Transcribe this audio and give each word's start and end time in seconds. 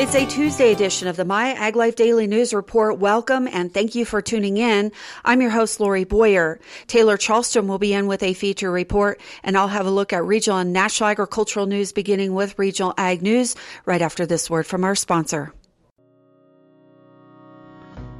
It's 0.00 0.14
a 0.14 0.24
Tuesday 0.24 0.72
edition 0.72 1.08
of 1.08 1.16
the 1.16 1.26
My 1.26 1.52
Ag 1.52 1.76
Life 1.76 1.94
Daily 1.94 2.26
News 2.26 2.54
Report. 2.54 2.96
Welcome 2.96 3.46
and 3.46 3.70
thank 3.70 3.94
you 3.94 4.06
for 4.06 4.22
tuning 4.22 4.56
in. 4.56 4.92
I'm 5.26 5.42
your 5.42 5.50
host, 5.50 5.78
Lori 5.78 6.04
Boyer. 6.04 6.58
Taylor 6.86 7.18
Chalstrom 7.18 7.66
will 7.66 7.78
be 7.78 7.92
in 7.92 8.06
with 8.06 8.22
a 8.22 8.32
feature 8.32 8.72
report, 8.72 9.20
and 9.42 9.58
I'll 9.58 9.68
have 9.68 9.84
a 9.84 9.90
look 9.90 10.14
at 10.14 10.24
regional 10.24 10.58
and 10.58 10.72
national 10.72 11.10
agricultural 11.10 11.66
news, 11.66 11.92
beginning 11.92 12.32
with 12.32 12.58
regional 12.58 12.94
ag 12.96 13.20
news 13.20 13.56
right 13.84 14.00
after 14.00 14.24
this 14.24 14.48
word 14.48 14.66
from 14.66 14.84
our 14.84 14.94
sponsor. 14.94 15.52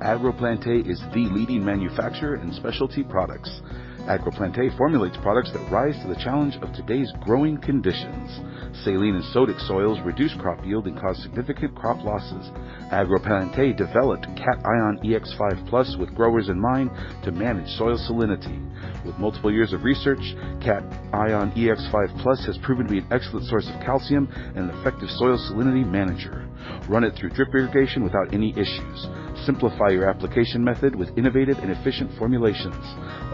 AgroPlante 0.03 0.87
is 0.87 1.01
the 1.15 1.29
leading 1.33 1.65
manufacturer 1.65 2.37
in 2.37 2.53
specialty 2.53 3.03
products. 3.03 3.63
AgroPlante 4.01 4.77
formulates 4.77 5.17
products 5.23 5.51
that 5.53 5.71
rise 5.71 5.95
to 6.03 6.09
the 6.09 6.21
challenge 6.23 6.57
of 6.57 6.75
today's 6.75 7.11
growing 7.23 7.57
conditions. 7.57 8.39
Saline 8.85 9.17
and 9.17 9.25
sodic 9.35 9.61
soils 9.67 9.99
reduce 10.05 10.33
crop 10.35 10.65
yield 10.65 10.87
and 10.87 10.99
cause 10.99 11.21
significant 11.23 11.75
crop 11.75 12.03
losses. 12.03 12.51
AgroPlante 12.91 13.77
developed 13.77 14.25
Cat 14.37 14.65
Ion 14.65 14.99
EX5 15.05 15.69
Plus 15.69 15.97
with 15.99 16.15
growers 16.15 16.49
in 16.49 16.59
mind 16.59 16.91
to 17.25 17.31
manage 17.31 17.69
soil 17.77 17.99
salinity. 17.99 18.57
With 19.05 19.19
multiple 19.19 19.53
years 19.53 19.75
of 19.75 19.85
research, 19.85 20.35
Cat 20.63 20.83
Ion 21.13 21.53
EX5 21.53 22.23
Plus 22.23 22.47
has 22.47 22.57
proven 22.59 22.87
to 22.87 22.91
be 22.91 22.99
an 22.99 23.09
excellent 23.11 23.47
source 23.47 23.69
of 23.69 23.81
calcium 23.85 24.29
and 24.55 24.71
an 24.71 24.79
effective 24.79 25.11
soil 25.11 25.37
salinity 25.37 25.87
manager. 25.87 26.49
Run 26.89 27.05
it 27.05 27.15
through 27.17 27.31
drip 27.31 27.55
irrigation 27.55 28.03
without 28.03 28.33
any 28.33 28.53
issues. 28.53 29.09
Simplify 29.45 29.91
your 29.91 30.09
application 30.09 30.65
method 30.65 30.95
with 30.95 31.17
innovative 31.19 31.59
and 31.59 31.71
efficient 31.71 32.11
formulations. 32.19 32.75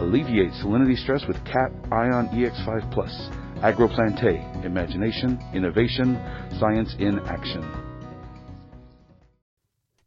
Alleviate 0.00 0.52
salinity 0.62 0.96
stress 0.96 1.24
with 1.28 1.36
Cat 1.44 1.70
Ion 1.92 2.28
EX5 2.34 2.92
Plus. 2.92 3.45
AgroPlante. 3.62 4.64
Imagination, 4.64 5.38
innovation, 5.54 6.18
science 6.58 6.94
in 6.98 7.18
action. 7.26 7.85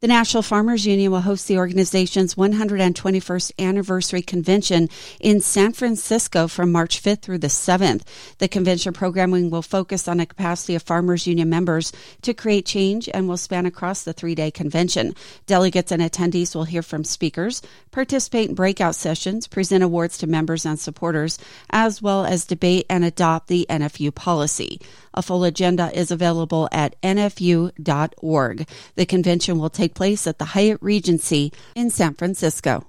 The 0.00 0.08
National 0.08 0.42
Farmers 0.42 0.86
Union 0.86 1.12
will 1.12 1.20
host 1.20 1.46
the 1.46 1.58
organization's 1.58 2.34
121st 2.34 3.52
anniversary 3.58 4.22
convention 4.22 4.88
in 5.20 5.42
San 5.42 5.74
Francisco 5.74 6.48
from 6.48 6.72
March 6.72 7.02
5th 7.02 7.20
through 7.20 7.36
the 7.36 7.48
7th. 7.48 8.00
The 8.38 8.48
convention 8.48 8.94
programming 8.94 9.50
will 9.50 9.60
focus 9.60 10.08
on 10.08 10.16
the 10.16 10.24
capacity 10.24 10.74
of 10.74 10.82
Farmers 10.82 11.26
Union 11.26 11.50
members 11.50 11.92
to 12.22 12.32
create 12.32 12.64
change 12.64 13.10
and 13.12 13.28
will 13.28 13.36
span 13.36 13.66
across 13.66 14.02
the 14.02 14.14
three 14.14 14.34
day 14.34 14.50
convention. 14.50 15.14
Delegates 15.44 15.92
and 15.92 16.00
attendees 16.00 16.54
will 16.54 16.64
hear 16.64 16.80
from 16.80 17.04
speakers, 17.04 17.60
participate 17.90 18.48
in 18.48 18.54
breakout 18.54 18.94
sessions, 18.94 19.46
present 19.46 19.84
awards 19.84 20.16
to 20.16 20.26
members 20.26 20.64
and 20.64 20.80
supporters, 20.80 21.38
as 21.68 22.00
well 22.00 22.24
as 22.24 22.46
debate 22.46 22.86
and 22.88 23.04
adopt 23.04 23.48
the 23.48 23.66
NFU 23.68 24.14
policy. 24.14 24.80
A 25.14 25.22
full 25.22 25.44
agenda 25.44 25.90
is 25.96 26.10
available 26.10 26.68
at 26.72 27.00
nfu.org. 27.02 28.68
The 28.94 29.06
convention 29.06 29.58
will 29.58 29.70
take 29.70 29.94
place 29.94 30.26
at 30.26 30.38
the 30.38 30.44
Hyatt 30.46 30.78
Regency 30.80 31.52
in 31.74 31.90
San 31.90 32.14
Francisco. 32.14 32.84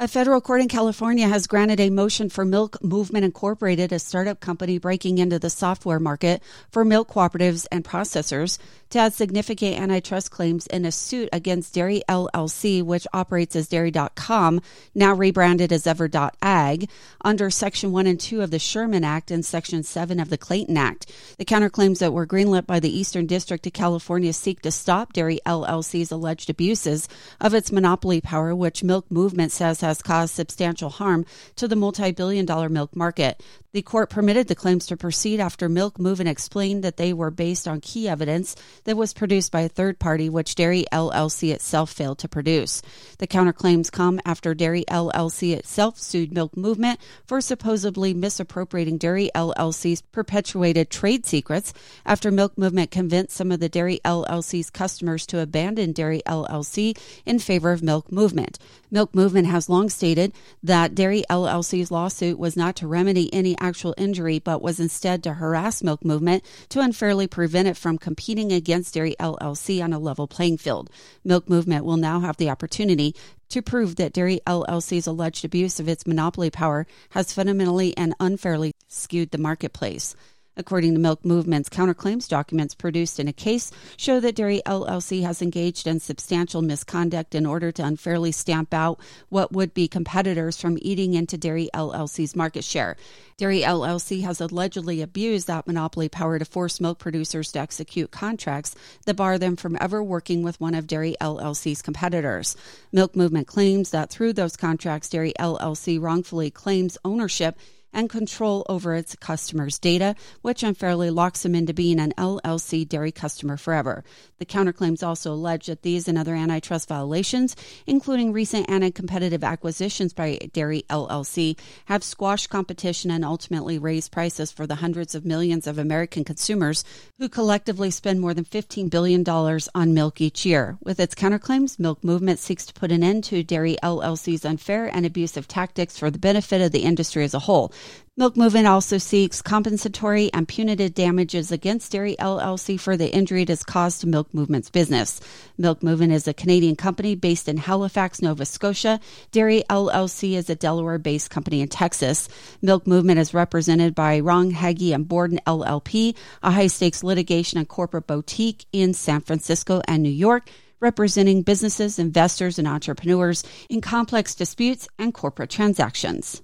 A 0.00 0.06
federal 0.06 0.40
court 0.40 0.60
in 0.60 0.68
California 0.68 1.26
has 1.26 1.48
granted 1.48 1.80
a 1.80 1.90
motion 1.90 2.28
for 2.28 2.44
Milk 2.44 2.80
Moovement 2.84 3.24
Incorporated, 3.24 3.90
a 3.90 3.98
startup 3.98 4.38
company 4.38 4.78
breaking 4.78 5.18
into 5.18 5.40
the 5.40 5.50
software 5.50 5.98
market 5.98 6.40
for 6.70 6.84
milk 6.84 7.08
cooperatives 7.08 7.66
and 7.72 7.84
processors, 7.84 8.58
to 8.90 8.98
add 8.98 9.14
significant 9.14 9.78
antitrust 9.78 10.30
claims 10.30 10.66
in 10.68 10.84
a 10.84 10.92
suit 10.92 11.28
against 11.32 11.74
Dairy 11.74 12.02
LLC, 12.08 12.82
which 12.82 13.06
operates 13.12 13.54
as 13.56 13.68
Dairy.com, 13.68 14.60
now 14.94 15.14
rebranded 15.14 15.72
as 15.72 15.86
Ever.ag, 15.86 16.88
under 17.22 17.50
Section 17.50 17.92
1 17.92 18.06
and 18.06 18.20
2 18.20 18.42
of 18.42 18.50
the 18.50 18.58
Sherman 18.58 19.04
Act 19.04 19.30
and 19.30 19.44
Section 19.44 19.82
7 19.82 20.20
of 20.20 20.30
the 20.30 20.38
Clayton 20.38 20.76
Act. 20.76 21.12
The 21.38 21.44
counterclaims 21.44 21.98
that 21.98 22.12
were 22.12 22.26
greenlit 22.26 22.66
by 22.66 22.80
the 22.80 22.96
Eastern 22.96 23.26
District 23.26 23.66
of 23.66 23.72
California 23.72 24.32
seek 24.32 24.62
to 24.62 24.70
stop 24.70 25.12
Dairy 25.12 25.40
LLC's 25.44 26.10
alleged 26.10 26.50
abuses 26.50 27.08
of 27.40 27.54
its 27.54 27.72
monopoly 27.72 28.20
power, 28.20 28.54
which 28.54 28.84
Milk 28.84 29.08
Moovement 29.10 29.50
says 29.50 29.80
has 29.80 30.02
caused 30.02 30.34
substantial 30.34 30.90
harm 30.90 31.24
to 31.56 31.68
the 31.68 31.76
multi 31.76 32.12
billion 32.12 32.46
dollar 32.46 32.68
milk 32.68 32.94
market. 32.96 33.42
The 33.72 33.82
court 33.82 34.08
permitted 34.08 34.48
the 34.48 34.54
claims 34.54 34.86
to 34.86 34.96
proceed 34.96 35.40
after 35.40 35.68
Milk 35.68 35.98
Moovement 35.98 36.30
explained 36.30 36.82
that 36.84 36.96
they 36.96 37.12
were 37.12 37.30
based 37.30 37.68
on 37.68 37.82
key 37.82 38.08
evidence 38.08 38.56
that 38.84 38.96
was 38.96 39.12
produced 39.12 39.52
by 39.52 39.60
a 39.60 39.68
third 39.68 39.98
party, 39.98 40.30
which 40.30 40.54
Dairy 40.54 40.86
LLC 40.90 41.52
itself 41.52 41.92
failed 41.92 42.18
to 42.20 42.28
produce. 42.28 42.80
The 43.18 43.26
counterclaims 43.26 43.92
come 43.92 44.20
after 44.24 44.54
Dairy 44.54 44.86
LLC 44.88 45.54
itself 45.54 45.98
sued 45.98 46.32
Milk 46.32 46.56
Moovement 46.56 46.96
for 47.26 47.42
supposedly 47.42 48.14
misappropriating 48.14 48.96
Dairy 48.96 49.30
LLC's 49.34 50.00
perpetuated 50.00 50.88
trade 50.88 51.26
secrets 51.26 51.74
after 52.06 52.30
Milk 52.30 52.56
Moovement 52.56 52.90
convinced 52.90 53.36
some 53.36 53.52
of 53.52 53.60
the 53.60 53.68
Dairy 53.68 54.00
LLC's 54.02 54.70
customers 54.70 55.26
to 55.26 55.40
abandon 55.40 55.92
Dairy 55.92 56.22
LLC 56.24 56.98
in 57.26 57.38
favor 57.38 57.72
of 57.72 57.82
Milk 57.82 58.10
Moovement. 58.10 58.58
Milk 58.90 59.12
Moovement 59.12 59.46
has 59.46 59.68
long 59.68 59.90
stated 59.90 60.32
that 60.62 60.94
Dairy 60.94 61.22
LLC's 61.28 61.90
lawsuit 61.90 62.38
was 62.38 62.56
not 62.56 62.76
to 62.76 62.86
remedy 62.86 63.32
any 63.34 63.56
actual 63.58 63.94
injury, 63.98 64.38
but 64.38 64.62
was 64.62 64.80
instead 64.80 65.22
to 65.22 65.34
harass 65.34 65.82
Milk 65.82 66.02
Moovement 66.02 66.42
to 66.70 66.80
unfairly 66.80 67.26
prevent 67.26 67.68
it 67.68 67.76
from 67.76 67.98
competing 67.98 68.50
against 68.50 68.94
Dairy 68.94 69.14
LLC 69.20 69.82
on 69.82 69.92
a 69.92 69.98
level 69.98 70.26
playing 70.26 70.58
field. 70.58 70.90
Milk 71.22 71.48
Moovement 71.48 71.84
will 71.84 71.98
now 71.98 72.20
have 72.20 72.38
the 72.38 72.50
opportunity 72.50 73.14
to 73.50 73.62
prove 73.62 73.96
that 73.96 74.12
Dairy 74.12 74.40
LLC's 74.46 75.06
alleged 75.06 75.44
abuse 75.44 75.78
of 75.78 75.88
its 75.88 76.06
monopoly 76.06 76.50
power 76.50 76.86
has 77.10 77.32
fundamentally 77.32 77.96
and 77.96 78.14
unfairly 78.20 78.72
skewed 78.88 79.30
the 79.30 79.38
marketplace. 79.38 80.16
According 80.58 80.94
to 80.94 80.98
Milk 80.98 81.24
Moovement's 81.24 81.68
counterclaims 81.68 82.28
documents 82.28 82.74
produced 82.74 83.20
in 83.20 83.28
a 83.28 83.32
case 83.32 83.70
show 83.96 84.18
that 84.18 84.34
Dairy 84.34 84.60
LLC 84.66 85.22
has 85.22 85.40
engaged 85.40 85.86
in 85.86 86.00
substantial 86.00 86.62
misconduct 86.62 87.36
in 87.36 87.46
order 87.46 87.70
to 87.70 87.84
unfairly 87.84 88.32
stamp 88.32 88.74
out 88.74 88.98
what 89.28 89.52
would 89.52 89.72
be 89.72 89.86
competitors 89.86 90.60
from 90.60 90.76
eating 90.82 91.14
into 91.14 91.38
Dairy 91.38 91.70
LLC's 91.72 92.34
market 92.34 92.64
share. 92.64 92.96
Dairy 93.36 93.60
LLC 93.60 94.24
has 94.24 94.40
allegedly 94.40 95.00
abused 95.00 95.46
that 95.46 95.68
monopoly 95.68 96.08
power 96.08 96.40
to 96.40 96.44
force 96.44 96.80
milk 96.80 96.98
producers 96.98 97.52
to 97.52 97.60
execute 97.60 98.10
contracts 98.10 98.74
that 99.06 99.14
bar 99.14 99.38
them 99.38 99.54
from 99.54 99.78
ever 99.80 100.02
working 100.02 100.42
with 100.42 100.60
one 100.60 100.74
of 100.74 100.88
Dairy 100.88 101.14
LLC's 101.20 101.82
competitors. 101.82 102.56
Milk 102.90 103.14
Moovement 103.14 103.46
claims 103.46 103.90
that 103.90 104.10
through 104.10 104.32
those 104.32 104.56
contracts, 104.56 105.08
Dairy 105.08 105.34
LLC 105.38 106.00
wrongfully 106.00 106.50
claims 106.50 106.98
ownership 107.04 107.56
and 107.92 108.10
control 108.10 108.64
over 108.68 108.94
its 108.94 109.16
customers' 109.16 109.78
data, 109.78 110.14
which 110.42 110.62
unfairly 110.62 111.10
locks 111.10 111.42
them 111.42 111.54
into 111.54 111.72
being 111.72 111.98
an 111.98 112.12
LLC 112.18 112.88
dairy 112.88 113.12
customer 113.12 113.56
forever. 113.56 114.04
The 114.38 114.46
counterclaims 114.46 115.06
also 115.06 115.32
allege 115.32 115.66
that 115.66 115.82
these 115.82 116.08
and 116.08 116.16
other 116.16 116.34
antitrust 116.34 116.88
violations, 116.88 117.56
including 117.86 118.32
recent 118.32 118.68
anti 118.68 118.90
competitive 118.90 119.42
acquisitions 119.42 120.12
by 120.12 120.38
Dairy 120.52 120.84
LLC, 120.88 121.58
have 121.86 122.04
squashed 122.04 122.50
competition 122.50 123.10
and 123.10 123.24
ultimately 123.24 123.78
raised 123.78 124.12
prices 124.12 124.52
for 124.52 124.66
the 124.66 124.76
hundreds 124.76 125.14
of 125.14 125.24
millions 125.24 125.66
of 125.66 125.78
American 125.78 126.24
consumers 126.24 126.84
who 127.18 127.28
collectively 127.28 127.90
spend 127.90 128.20
more 128.20 128.34
than 128.34 128.44
$15 128.44 128.90
billion 128.90 129.28
on 129.74 129.94
milk 129.94 130.20
each 130.20 130.46
year. 130.46 130.78
With 130.82 131.00
its 131.00 131.14
counterclaims, 131.14 131.78
Milk 131.78 132.02
Moovement 132.02 132.38
seeks 132.38 132.66
to 132.66 132.74
put 132.74 132.92
an 132.92 133.02
end 133.02 133.24
to 133.24 133.42
Dairy 133.42 133.76
LLC's 133.82 134.44
unfair 134.44 134.86
and 134.86 135.04
abusive 135.04 135.48
tactics 135.48 135.98
for 135.98 136.10
the 136.10 136.18
benefit 136.18 136.60
of 136.60 136.72
the 136.72 136.82
industry 136.84 137.24
as 137.24 137.34
a 137.34 137.40
whole. 137.40 137.72
Milk 138.18 138.34
Moovement 138.34 138.66
also 138.66 138.98
seeks 138.98 139.40
compensatory 139.40 140.28
and 140.34 140.48
punitive 140.48 140.92
damages 140.92 141.52
against 141.52 141.92
Dairy 141.92 142.16
LLC 142.18 142.78
for 142.78 142.96
the 142.96 143.14
injury 143.14 143.42
it 143.42 143.48
has 143.48 143.62
caused 143.62 144.00
to 144.00 144.08
Milk 144.08 144.34
Moovement's 144.34 144.70
business. 144.70 145.20
Milk 145.56 145.82
Moovement 145.82 146.10
is 146.12 146.26
a 146.26 146.34
Canadian 146.34 146.74
company 146.74 147.14
based 147.14 147.48
in 147.48 147.56
Halifax, 147.56 148.20
Nova 148.20 148.44
Scotia. 148.44 148.98
Dairy 149.30 149.62
LLC 149.70 150.32
is 150.32 150.50
a 150.50 150.56
Delaware 150.56 150.98
based 150.98 151.30
company 151.30 151.60
in 151.60 151.68
Texas. 151.68 152.28
Milk 152.60 152.86
Moovement 152.86 153.18
is 153.18 153.34
represented 153.34 153.94
by 153.94 154.18
Wrong, 154.18 154.50
Hagee, 154.50 154.92
and 154.92 155.06
Borden 155.06 155.38
LLP, 155.46 156.16
a 156.42 156.50
high 156.50 156.66
stakes 156.66 157.04
litigation 157.04 157.58
and 157.58 157.68
corporate 157.68 158.08
boutique 158.08 158.66
in 158.72 158.94
San 158.94 159.20
Francisco 159.20 159.80
and 159.86 160.02
New 160.02 160.08
York 160.10 160.50
representing 160.80 161.42
businesses, 161.42 161.98
investors, 161.98 162.58
and 162.58 162.66
entrepreneurs 162.66 163.44
in 163.68 163.80
complex 163.80 164.34
disputes 164.34 164.88
and 164.98 165.14
corporate 165.14 165.50
transactions. 165.50 166.42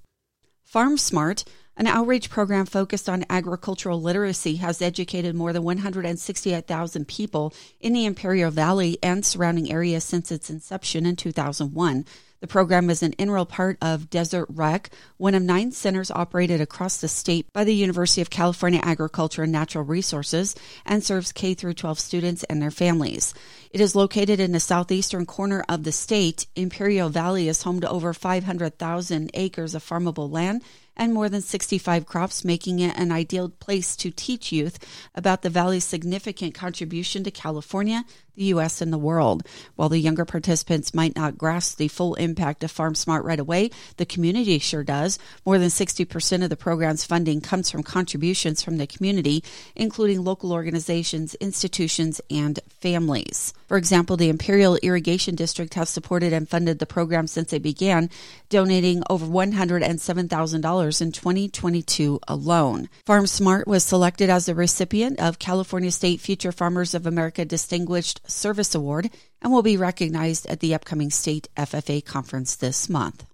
FarmSmart, 0.75 1.45
an 1.77 1.87
outreach 1.87 2.29
program 2.29 2.65
focused 2.65 3.07
on 3.07 3.23
agricultural 3.29 4.01
literacy, 4.01 4.57
has 4.57 4.81
educated 4.81 5.33
more 5.33 5.53
than 5.53 5.63
168,000 5.63 7.07
people 7.07 7.53
in 7.79 7.93
the 7.93 8.05
Imperial 8.05 8.51
Valley 8.51 8.97
and 9.01 9.25
surrounding 9.25 9.71
areas 9.71 10.03
since 10.03 10.33
its 10.33 10.49
inception 10.49 11.05
in 11.05 11.15
2001. 11.15 12.05
The 12.45 12.51
program 12.51 12.91
is 12.91 13.01
an 13.01 13.13
integral 13.13 13.47
part 13.47 13.79
of 13.81 14.11
Desert 14.11 14.45
Rec, 14.51 14.91
one 15.17 15.33
of 15.33 15.41
nine 15.41 15.71
centers 15.71 16.11
operated 16.11 16.61
across 16.61 16.97
the 16.97 17.07
state 17.07 17.51
by 17.53 17.63
the 17.63 17.73
University 17.73 18.21
of 18.21 18.29
California 18.29 18.79
Agriculture 18.83 19.41
and 19.41 19.51
Natural 19.51 19.83
Resources 19.83 20.53
and 20.85 21.03
serves 21.03 21.31
K 21.31 21.55
through 21.55 21.73
12 21.73 21.99
students 21.99 22.43
and 22.43 22.61
their 22.61 22.69
families. 22.69 23.33
It 23.71 23.81
is 23.81 23.95
located 23.95 24.39
in 24.39 24.51
the 24.51 24.59
southeastern 24.59 25.25
corner 25.25 25.65
of 25.67 25.85
the 25.85 25.91
state. 25.91 26.45
Imperial 26.55 27.09
Valley 27.09 27.47
is 27.49 27.63
home 27.63 27.81
to 27.81 27.89
over 27.89 28.13
500,000 28.13 29.31
acres 29.33 29.73
of 29.73 29.83
farmable 29.83 30.31
land 30.31 30.61
and 30.97 31.13
more 31.13 31.29
than 31.29 31.41
65 31.41 32.05
crops, 32.05 32.45
making 32.45 32.79
it 32.79 32.97
an 32.97 33.11
ideal 33.11 33.49
place 33.49 33.95
to 33.97 34.11
teach 34.11 34.51
youth 34.51 34.79
about 35.13 35.41
the 35.41 35.49
valley's 35.49 35.83
significant 35.83 36.53
contribution 36.53 37.23
to 37.23 37.31
California, 37.31 38.03
the 38.35 38.45
U.S., 38.45 38.81
and 38.81 38.91
the 38.91 38.97
world. 38.97 39.45
While 39.75 39.89
the 39.89 39.99
younger 39.99 40.25
participants 40.25 40.93
might 40.93 41.15
not 41.15 41.37
grasp 41.37 41.77
the 41.77 41.87
full 41.87 42.15
impact 42.15 42.63
of 42.63 42.71
Farm 42.71 42.95
Smart 42.95 43.23
right 43.23 43.39
away, 43.39 43.71
the 43.97 44.05
community 44.05 44.59
sure 44.59 44.83
does. 44.83 45.17
More 45.45 45.57
than 45.57 45.69
60% 45.69 46.43
of 46.43 46.49
the 46.49 46.55
program's 46.55 47.05
funding 47.05 47.41
comes 47.41 47.69
from 47.69 47.83
contributions 47.83 48.61
from 48.61 48.77
the 48.77 48.87
community, 48.87 49.43
including 49.75 50.23
local 50.23 50.51
organizations, 50.51 51.35
institutions, 51.35 52.21
and 52.29 52.59
families. 52.69 53.53
For 53.67 53.77
example, 53.77 54.17
the 54.17 54.29
Imperial 54.29 54.77
Irrigation 54.77 55.35
District 55.35 55.73
has 55.73 55.89
supported 55.89 56.33
and 56.33 56.47
funded 56.47 56.79
the 56.79 56.85
program 56.85 57.27
since 57.27 57.51
it 57.51 57.63
began, 57.63 58.09
donating 58.49 59.03
over 59.09 59.25
$107,000 59.25 61.01
in 61.01 61.11
2022 61.11 62.19
alone. 62.27 62.89
Farm 63.05 63.27
Smart 63.27 63.67
was 63.67 63.83
selected 63.83 64.29
as 64.29 64.45
the 64.45 64.55
recipient 64.55 65.19
of 65.19 65.39
California 65.39 65.91
State 65.91 66.21
Future 66.21 66.51
Farmers 66.51 66.93
of 66.93 67.05
America 67.05 67.43
Distinguished 67.43 68.21
Service 68.29 68.75
Award 68.75 69.09
and 69.41 69.51
will 69.51 69.63
be 69.63 69.77
recognized 69.77 70.45
at 70.47 70.59
the 70.59 70.73
upcoming 70.73 71.09
state 71.09 71.47
FFA 71.57 72.03
conference 72.03 72.55
this 72.55 72.87
month. 72.89 73.25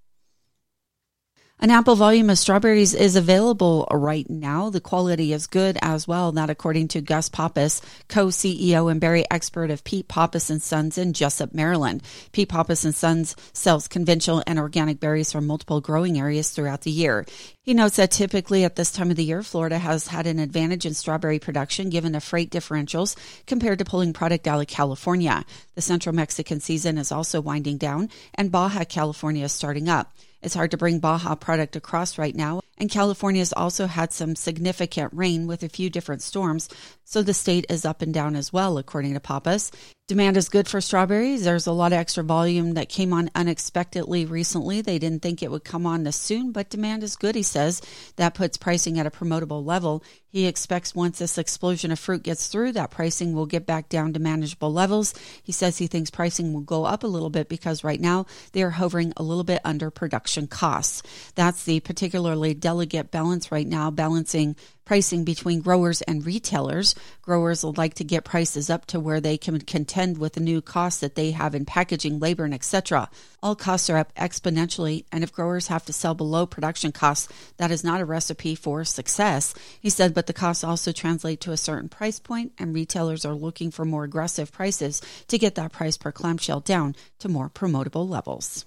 An 1.64 1.70
ample 1.70 1.96
volume 1.96 2.32
of 2.32 2.40
strawberries 2.40 2.96
is 2.96 3.16
available 3.16 3.88
right 3.92 4.28
now. 4.28 4.72
The 4.72 4.82
quality 4.82 5.32
is 5.32 5.46
good 5.46 5.78
as 5.84 6.08
well. 6.08 6.32
That 6.32 6.50
according 6.50 6.88
to 6.88 7.02
Gus 7.02 7.30
Pappas, 7.30 7.84
co-CEO 8.08 8.90
and 8.90 9.00
berry 9.00 9.30
expert 9.30 9.70
of 9.70 9.84
Pete 9.84 10.08
Pappas 10.08 10.50
and 10.50 10.60
Sons 10.60 10.98
in 10.98 11.14
Jessup, 11.14 11.54
Maryland. 11.54 12.02
Pete 12.32 12.50
Pappas 12.50 12.84
and 12.84 12.96
Sons 12.96 13.36
sells 13.54 13.88
conventional 13.88 14.42
and 14.48 14.58
organic 14.58 15.00
berries 15.00 15.32
from 15.32 15.46
multiple 15.46 15.82
growing 15.82 16.18
areas 16.18 16.50
throughout 16.50 16.82
the 16.82 16.90
year. 16.90 17.28
He 17.62 17.76
notes 17.76 17.98
that 17.98 18.10
typically 18.10 18.64
at 18.64 18.76
this 18.76 18.92
time 18.92 19.12
of 19.12 19.16
the 19.16 19.24
year, 19.24 19.44
Florida 19.44 19.78
has 19.78 20.08
had 20.08 20.26
an 20.26 20.40
advantage 20.40 20.88
in 20.88 20.96
strawberry 20.96 21.38
production 21.38 21.92
given 21.92 22.14
the 22.14 22.22
freight 22.22 22.50
differentials 22.50 23.16
compared 23.46 23.78
to 23.78 23.86
pulling 23.86 24.14
product 24.14 24.48
out 24.48 24.62
of 24.62 24.66
California. 24.66 25.46
The 25.76 25.84
central 25.84 26.16
Mexican 26.16 26.60
season 26.60 26.98
is 26.98 27.12
also 27.12 27.40
winding 27.40 27.78
down 27.78 28.10
and 28.34 28.52
Baja 28.52 28.84
California 28.84 29.46
is 29.46 29.52
starting 29.52 29.88
up. 29.88 30.12
It's 30.44 30.56
hard 30.56 30.72
to 30.72 30.78
bring 30.78 31.00
Baja 31.00 31.36
product 31.36 31.76
across 31.76 32.18
right 32.18 32.36
now, 32.36 32.62
and 32.78 32.90
California's 32.90 33.54
also 33.54 33.86
had 33.86 34.12
some 34.12 34.36
significant 34.36 35.14
rain 35.14 35.46
with 35.46 35.62
a 35.62 35.70
few 35.70 35.90
different 35.90 36.24
storms, 36.24 36.68
so 37.04 37.22
the 37.22 37.34
state 37.34 37.66
is 37.70 37.86
up 37.86 38.02
and 38.02 38.14
down 38.14 38.36
as 38.36 38.52
well, 38.52 38.78
according 38.78 39.14
to 39.14 39.20
Pappas. 39.20 39.72
Demand 40.12 40.36
is 40.36 40.50
good 40.50 40.68
for 40.68 40.82
strawberries. 40.82 41.46
There's 41.46 41.68
a 41.68 41.72
lot 41.72 41.94
of 41.94 41.98
extra 41.98 42.22
volume 42.22 42.74
that 42.74 42.90
came 42.90 43.14
on 43.14 43.32
unexpectedly 43.34 44.26
recently. 44.26 44.82
They 44.82 45.00
didn't 45.00 45.22
think 45.22 45.42
it 45.42 45.50
would 45.50 45.64
come 45.64 45.86
on 45.86 46.04
this 46.04 46.18
soon, 46.18 46.52
but 46.52 46.70
demand 46.70 47.02
is 47.02 47.16
good, 47.16 47.34
he 47.34 47.44
says. 47.44 47.82
That 48.18 48.34
puts 48.34 48.58
pricing 48.58 49.00
at 49.00 49.06
a 49.06 49.10
promotable 49.10 49.66
level. 49.66 50.04
He 50.28 50.48
expects 50.48 50.94
once 50.94 51.20
this 51.20 51.38
explosion 51.38 51.94
of 51.94 52.00
fruit 52.00 52.24
gets 52.24 52.50
through, 52.50 52.74
that 52.74 52.92
pricing 52.92 53.34
will 53.34 53.46
get 53.46 53.66
back 53.66 53.88
down 53.88 54.12
to 54.12 54.20
manageable 54.20 54.74
levels. 54.74 55.14
He 55.44 55.54
says 55.54 55.78
he 55.78 55.88
thinks 55.88 56.10
pricing 56.10 56.52
will 56.52 56.60
go 56.60 56.84
up 56.84 57.06
a 57.06 57.08
little 57.08 57.30
bit 57.30 57.48
because 57.48 57.82
right 57.82 58.02
now 58.02 58.26
they 58.52 58.64
are 58.64 58.70
hovering 58.70 59.14
a 59.16 59.24
little 59.24 59.46
bit 59.46 59.62
under 59.64 59.90
production 59.90 60.46
costs. 60.46 61.04
That's 61.36 61.64
the 61.64 61.80
particularly 61.80 62.54
delicate 62.54 63.12
balance 63.12 63.50
right 63.50 63.68
now, 63.68 63.92
balancing 63.92 64.58
pricing 64.92 65.24
between 65.24 65.62
growers 65.62 66.02
and 66.02 66.26
retailers. 66.26 66.96
Growers 67.22 67.64
would 67.64 67.78
like 67.78 67.94
to 67.94 68.04
get 68.04 68.26
prices 68.26 68.70
up 68.70 68.86
to 68.86 69.00
where 69.00 69.22
they 69.22 69.38
can 69.38 69.58
contend 69.62 70.18
with 70.18 70.34
the 70.34 70.42
new 70.42 70.62
costs 70.62 71.00
that 71.00 71.16
they 71.16 71.32
have 71.32 71.56
in 71.56 71.64
packaging, 71.64 72.20
labor, 72.20 72.44
and 72.44 72.54
etc. 72.54 73.10
All 73.42 73.56
costs 73.56 73.90
are 73.90 73.96
up 73.96 74.14
exponentially, 74.16 75.06
and 75.10 75.24
if 75.24 75.32
growers 75.32 75.68
have 75.68 75.86
to 75.86 75.94
sell 75.94 76.14
below 76.14 76.46
production 76.46 76.92
costs, 76.92 77.30
that 77.56 77.72
is 77.72 77.86
not 77.86 78.02
a 78.02 78.06
recipe 78.06 78.54
for 78.54 78.84
success. 78.84 79.54
He 79.80 79.90
said, 79.90 80.14
but 80.14 80.28
the 80.28 80.34
costs 80.34 80.62
also 80.62 80.92
translate 80.92 81.40
to 81.40 81.54
a 81.54 81.58
certain 81.58 81.88
price 81.88 82.20
point, 82.20 82.52
and 82.60 82.76
retailers 82.76 83.24
are 83.24 83.34
looking 83.34 83.72
for 83.72 83.86
more 83.86 84.04
aggressive 84.04 84.52
prices 84.52 85.02
to 85.30 85.38
get 85.38 85.56
that 85.56 85.72
price 85.72 85.96
per 85.96 86.12
clamshell 86.12 86.60
down 86.60 86.98
to 87.20 87.30
more 87.30 87.50
promotable 87.50 88.10
levels. 88.10 88.66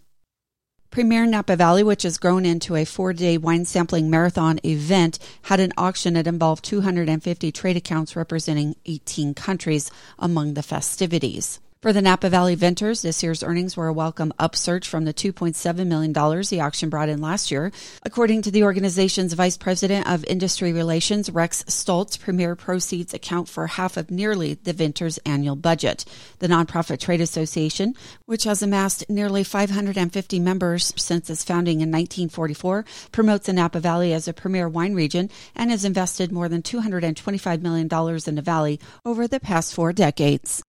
Premier 0.95 1.27
Napa 1.27 1.57
Valley, 1.57 1.83
which 1.83 2.05
has 2.05 2.19
grown 2.19 2.47
into 2.47 2.77
a 2.77 2.85
four 2.85 3.13
day 3.13 3.37
wine 3.37 3.65
sampling 3.65 4.11
marathon 4.11 4.61
event, 4.65 5.19
had 5.43 5.59
an 5.59 5.73
auction 5.77 6.15
that 6.15 6.29
involved 6.29 6.65
250 6.65 7.51
trade 7.51 7.77
accounts 7.77 8.15
representing 8.15 8.77
18 8.87 9.35
countries 9.35 9.91
among 10.21 10.55
the 10.55 10.63
festivities. 10.63 11.59
For 11.85 11.93
the 11.93 12.01
Napa 12.01 12.31
Valley 12.31 12.55
Vintners, 12.55 13.03
this 13.03 13.23
year's 13.23 13.43
earnings 13.43 13.77
were 13.77 13.89
a 13.89 13.93
welcome 13.93 14.33
upsurge 14.39 14.89
from 14.89 15.05
the 15.05 15.13
$2.7 15.13 15.87
million 15.87 16.15
the 16.15 16.63
auction 16.63 16.89
brought 16.89 17.11
in 17.11 17.21
last 17.21 17.51
year. 17.51 17.73
According 18.05 18.41
to 18.41 18.51
the 18.51 18.65
organization's 18.65 19.35
Vice 19.35 19.59
President 19.59 20.09
of 20.09 20.25
Industry 20.25 20.73
Relations, 20.73 21.29
Rex 21.29 21.63
Stults, 21.69 22.17
premier 22.17 22.57
proceeds 22.57 23.13
account 23.13 23.51
for 23.51 23.67
half 23.67 23.99
of 23.99 24.11
nearly 24.11 24.55
the 24.55 24.73
Vintners' 24.73 25.19
annual 25.27 25.57
budget. 25.57 26.07
The 26.39 26.49
nonprofit 26.49 27.01
trade 27.01 27.21
association, 27.21 27.93
which 28.25 28.45
has 28.45 28.63
amassed 28.63 29.05
nearly 29.11 29.45
550 29.45 30.41
members 30.41 30.91
since 30.97 31.29
its 31.29 31.45
founding 31.45 31.83
in 31.83 31.91
1944, 31.91 32.87
promotes 33.13 33.45
the 33.45 33.53
Napa 33.53 33.81
Valley 33.81 34.15
as 34.15 34.27
a 34.27 34.33
premier 34.33 34.71
wine 34.71 34.95
region 34.95 35.29
and 35.55 35.71
has 35.71 35.85
invested 35.85 36.33
more 36.33 36.49
than 36.49 36.63
$225 36.63 37.61
million 37.61 37.91
in 38.27 38.35
the 38.37 38.41
valley 38.41 38.81
over 39.05 39.29
the 39.29 39.39
past 39.39 39.75
four 39.75 39.93
decades. 39.93 40.65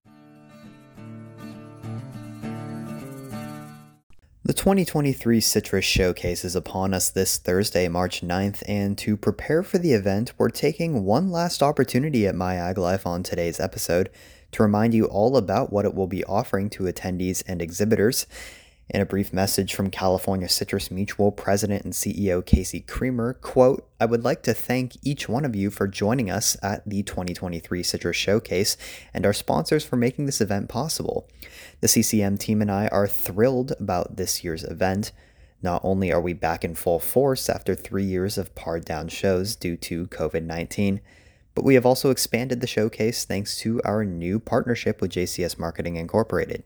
The 4.47 4.53
2023 4.53 5.41
Citrus 5.41 5.85
Showcase 5.85 6.45
is 6.45 6.55
upon 6.55 6.93
us 6.93 7.09
this 7.09 7.39
Thursday, 7.39 7.87
March 7.87 8.21
9th, 8.21 8.61
and 8.67 8.95
to 8.99 9.17
prepare 9.17 9.63
for 9.63 9.79
the 9.79 9.93
event, 9.93 10.33
we're 10.37 10.49
taking 10.49 11.03
one 11.03 11.31
last 11.31 11.63
opportunity 11.63 12.27
at 12.27 12.35
My 12.35 12.53
Ag 12.57 12.77
Life 12.77 13.07
on 13.07 13.23
today's 13.23 13.59
episode 13.59 14.11
to 14.51 14.61
remind 14.61 14.93
you 14.93 15.05
all 15.05 15.35
about 15.35 15.73
what 15.73 15.83
it 15.83 15.95
will 15.95 16.05
be 16.05 16.23
offering 16.25 16.69
to 16.69 16.83
attendees 16.83 17.41
and 17.47 17.59
exhibitors. 17.59 18.27
In 18.87 19.01
a 19.01 19.05
brief 19.05 19.33
message 19.33 19.73
from 19.73 19.89
California 19.89 20.47
Citrus 20.47 20.91
Mutual 20.91 21.31
President 21.31 21.83
and 21.83 21.93
CEO 21.93 22.45
Casey 22.45 22.81
Creamer, 22.81 23.33
quote, 23.33 23.89
I 23.99 24.05
would 24.05 24.23
like 24.23 24.43
to 24.43 24.53
thank 24.53 24.95
each 25.01 25.27
one 25.27 25.43
of 25.43 25.55
you 25.55 25.71
for 25.71 25.87
joining 25.87 26.29
us 26.29 26.55
at 26.61 26.87
the 26.87 27.01
2023 27.01 27.81
Citrus 27.81 28.15
Showcase 28.15 28.77
and 29.11 29.25
our 29.25 29.33
sponsors 29.33 29.83
for 29.83 29.95
making 29.95 30.27
this 30.27 30.39
event 30.39 30.69
possible. 30.69 31.27
The 31.81 31.87
CCM 31.87 32.37
team 32.37 32.61
and 32.61 32.71
I 32.71 32.87
are 32.89 33.07
thrilled 33.07 33.73
about 33.79 34.17
this 34.17 34.43
year's 34.43 34.63
event. 34.63 35.11
Not 35.63 35.81
only 35.83 36.11
are 36.11 36.21
we 36.21 36.33
back 36.33 36.63
in 36.63 36.75
full 36.75 36.99
force 36.99 37.49
after 37.49 37.73
three 37.73 38.05
years 38.05 38.37
of 38.37 38.53
pared 38.53 38.85
down 38.85 39.07
shows 39.07 39.55
due 39.55 39.77
to 39.77 40.05
COVID 40.07 40.43
19, 40.43 41.01
but 41.55 41.65
we 41.65 41.73
have 41.73 41.87
also 41.87 42.11
expanded 42.11 42.61
the 42.61 42.67
showcase 42.67 43.25
thanks 43.25 43.57
to 43.61 43.81
our 43.83 44.05
new 44.05 44.39
partnership 44.39 45.01
with 45.01 45.13
JCS 45.13 45.57
Marketing 45.57 45.95
Incorporated. 45.95 46.63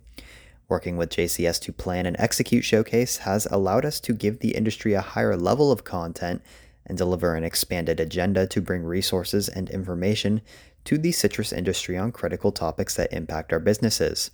Working 0.70 0.98
with 0.98 1.10
JCS 1.10 1.60
to 1.62 1.74
plan 1.74 2.06
and 2.06 2.16
execute 2.20 2.64
Showcase 2.64 3.18
has 3.18 3.48
allowed 3.48 3.86
us 3.86 4.00
to 4.02 4.14
give 4.14 4.40
the 4.40 4.56
industry 4.56 4.94
a 4.94 5.02
higher 5.02 5.36
level 5.36 5.72
of 5.72 5.84
content 5.84 6.44
and 6.86 6.96
deliver 6.96 7.34
an 7.34 7.44
expanded 7.44 8.00
agenda 8.00 8.46
to 8.46 8.62
bring 8.62 8.84
resources 8.84 9.50
and 9.50 9.68
information 9.72 10.42
to 10.86 11.00
the 11.00 11.12
citrus 11.12 11.52
industry 11.52 11.98
on 11.98 12.12
critical 12.12 12.52
topics 12.52 12.96
that 12.96 13.12
impact 13.12 13.52
our 13.52 13.60
businesses. 13.60 14.30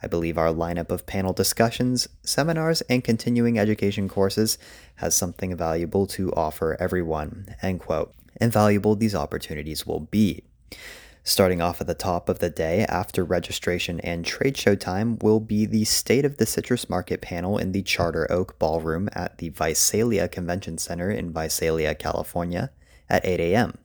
I 0.00 0.06
believe 0.06 0.38
our 0.38 0.52
lineup 0.52 0.90
of 0.90 1.06
panel 1.06 1.32
discussions, 1.32 2.08
seminars, 2.22 2.80
and 2.82 3.02
continuing 3.02 3.58
education 3.58 4.08
courses 4.08 4.58
has 4.96 5.16
something 5.16 5.56
valuable 5.56 6.06
to 6.08 6.32
offer 6.34 6.76
everyone. 6.78 7.56
End 7.62 7.80
quote. 7.80 8.14
And 8.36 8.52
valuable 8.52 8.94
these 8.94 9.14
opportunities 9.14 9.86
will 9.86 10.00
be. 10.00 10.44
Starting 11.26 11.62
off 11.62 11.80
at 11.80 11.86
the 11.86 11.94
top 11.94 12.28
of 12.28 12.40
the 12.40 12.50
day 12.50 12.84
after 12.86 13.24
registration 13.24 13.98
and 14.00 14.26
trade 14.26 14.58
show 14.58 14.74
time 14.74 15.18
will 15.22 15.40
be 15.40 15.64
the 15.64 15.84
State 15.84 16.22
of 16.22 16.36
the 16.36 16.44
Citrus 16.44 16.90
Market 16.90 17.22
panel 17.22 17.56
in 17.56 17.72
the 17.72 17.80
Charter 17.80 18.30
Oak 18.30 18.58
Ballroom 18.58 19.08
at 19.14 19.38
the 19.38 19.48
Visalia 19.48 20.28
Convention 20.28 20.76
Center 20.76 21.10
in 21.10 21.32
Visalia, 21.32 21.94
California 21.94 22.70
at 23.08 23.24
8 23.24 23.40
a.m. 23.40 23.78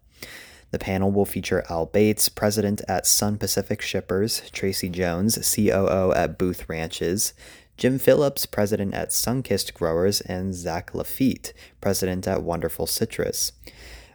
The 0.71 0.79
panel 0.79 1.11
will 1.11 1.23
feature 1.23 1.63
Al 1.69 1.85
Bates, 1.85 2.27
president 2.27 2.81
at 2.89 3.07
Sun 3.07 3.37
Pacific 3.37 3.81
Shippers, 3.81 4.49
Tracy 4.51 4.89
Jones, 4.89 5.55
COO 5.55 6.11
at 6.13 6.37
Booth 6.37 6.67
Ranches, 6.67 7.33
Jim 7.77 7.99
Phillips, 7.99 8.45
president 8.45 8.93
at 8.93 9.11
Sunkist 9.11 9.73
Growers, 9.73 10.19
and 10.19 10.53
Zach 10.53 10.93
Lafitte, 10.93 11.53
president 11.79 12.27
at 12.27 12.43
Wonderful 12.43 12.85
Citrus. 12.85 13.53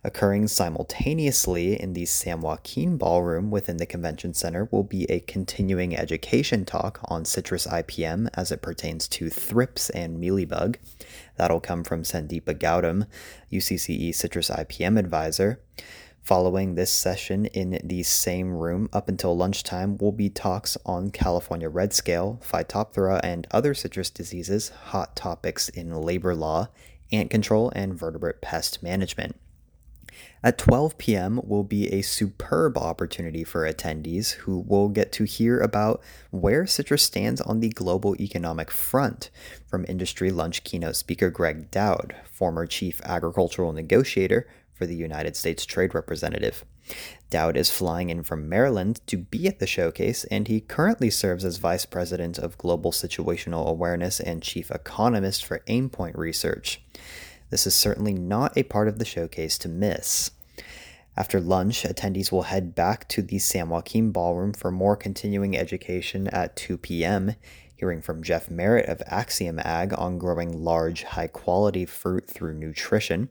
Occurring 0.07 0.49
simultaneously 0.49 1.81
in 1.81 1.95
the 1.95 2.05
San 2.05 2.43
Joaquin 2.43 2.99
Ballroom 2.99 3.51
within 3.51 3.79
the 3.79 3.87
Convention 3.87 4.35
Center 4.35 4.69
will 4.71 4.85
be 4.85 5.05
a 5.11 5.21
continuing 5.21 5.97
education 5.97 6.67
talk 6.67 7.01
on 7.05 7.25
citrus 7.25 7.67
IPM 7.67 8.29
as 8.35 8.53
it 8.53 8.61
pertains 8.61 9.09
to 9.09 9.31
thrips 9.31 9.89
and 9.89 10.23
mealybug. 10.23 10.77
That'll 11.37 11.59
come 11.59 11.85
from 11.85 12.03
Sandipa 12.03 12.55
Gautam, 12.55 13.07
UCCE 13.51 14.15
Citrus 14.15 14.51
IPM 14.51 14.99
advisor. 14.99 15.63
Following 16.23 16.75
this 16.75 16.93
session 16.93 17.47
in 17.47 17.81
the 17.83 18.03
same 18.03 18.53
room 18.53 18.91
up 18.93 19.09
until 19.09 19.35
lunchtime 19.35 19.97
will 19.97 20.13
be 20.13 20.29
talks 20.29 20.77
on 20.85 21.13
California 21.13 21.71
red 21.71 21.95
scale, 21.95 22.43
Phytophthora, 22.45 23.21
and 23.23 23.47
other 23.51 23.73
citrus 23.73 24.11
diseases, 24.11 24.69
hot 24.69 25.17
topics 25.17 25.71
in 25.71 25.95
labor 25.95 26.35
law, 26.35 26.69
ant 27.11 27.31
control, 27.31 27.73
and 27.75 27.99
vertebrate 27.99 28.43
pest 28.43 28.83
management. 28.83 29.37
At 30.45 30.59
12 30.59 30.99
p.m. 30.99 31.41
will 31.43 31.65
be 31.65 31.91
a 31.91 32.03
superb 32.03 32.77
opportunity 32.77 33.45
for 33.45 33.63
attendees 33.63 34.33
who 34.33 34.59
will 34.59 34.91
get 34.91 35.11
to 35.13 35.25
hear 35.25 35.59
about 35.59 36.03
where 36.33 36.67
citrus 36.67 37.03
stands 37.03 37.41
on 37.41 37.61
the 37.61 37.71
global 37.71 38.15
economic 38.21 38.71
front 38.71 39.31
from 39.67 39.87
industry 39.89 40.31
lunch 40.31 40.63
keynote 40.63 40.97
speaker 40.97 41.31
Gregg 41.31 41.71
Doud, 41.71 42.15
former 42.31 42.67
chief 42.67 43.01
agricultural 43.07 43.73
negotiator 43.73 44.47
for 44.75 44.85
the 44.85 44.95
United 44.95 45.35
States 45.35 45.65
Trade 45.65 45.95
Representative. 45.95 46.67
Doud 47.31 47.57
is 47.57 47.71
flying 47.71 48.11
in 48.11 48.23
from 48.23 48.47
Maryland 48.47 49.01
to 49.07 49.17
be 49.17 49.47
at 49.47 49.61
the 49.61 49.67
showcase, 49.67 50.25
and 50.25 50.47
he 50.47 50.61
currently 50.61 51.09
serves 51.09 51.47
as 51.47 51.57
Vice 51.57 51.87
President 51.87 52.37
of 52.37 52.59
Global 52.59 52.93
Situational 52.93 53.67
Awareness 53.67 54.21
and 54.21 54.43
Chief 54.43 54.71
Economist 54.71 55.43
for 55.43 55.61
Aimpoint 55.61 56.19
Research. 56.19 56.83
This 57.55 57.69
is 57.69 57.77
certainly 57.77 58.15
not 58.15 58.59
a 58.59 58.65
part 58.65 58.89
of 58.89 58.99
the 58.99 59.05
showcase 59.05 59.59
to 59.59 59.69
miss. 59.69 60.33
After 61.17 61.39
lunch, 61.39 61.85
attendees 61.85 62.33
will 62.33 62.43
head 62.43 62.75
back 62.75 63.09
to 63.11 63.23
the 63.23 63.39
San 63.39 63.69
Joaquin 63.69 64.11
Ballroom 64.11 64.53
for 64.53 64.73
more 64.73 64.97
continuing 64.97 65.57
education 65.57 66.27
at 66.27 66.57
2 66.57 66.79
p.m., 66.79 67.37
hearing 67.77 68.03
from 68.03 68.25
Jeff 68.25 68.51
Merritt 68.51 68.89
of 68.89 69.01
Axiom 69.07 69.61
Ag 69.61 69.95
on 69.97 70.19
growing 70.19 70.65
large, 70.65 71.05
high 71.05 71.29
quality 71.29 71.87
fruit 71.87 72.29
through 72.29 72.55
nutrition. 72.55 73.29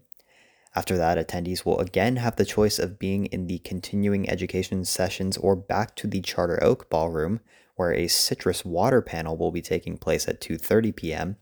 After 0.74 0.96
that, 0.96 1.18
attendees 1.18 1.66
will 1.66 1.80
again 1.80 2.16
have 2.16 2.38
the 2.38 2.46
choice 2.46 2.80
of 2.80 2.98
being 2.98 3.26
in 3.26 3.48
the 3.48 3.60
continuing 3.60 4.30
education 4.30 4.86
sessions 4.86 5.36
or 5.36 5.58
back 5.58 5.98
to 5.98 6.08
the 6.08 6.22
Charter 6.22 6.64
Oak 6.64 6.90
Ballroom, 6.90 7.42
where 7.76 7.92
a 7.92 8.08
citrus 8.08 8.64
water 8.64 9.02
panel 9.02 9.36
will 9.36 9.52
be 9.52 9.62
taking 9.62 9.98
place 9.98 10.30
at 10.30 10.40
2:30 10.40 10.96
p.m. 10.96 11.36